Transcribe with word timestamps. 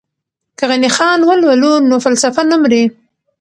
که 0.57 0.63
غني 0.69 0.89
خان 0.95 1.19
ولولو 1.27 1.73
نو 1.89 1.95
فلسفه 2.05 2.41
نه 2.49 2.57
مري. 2.61 2.83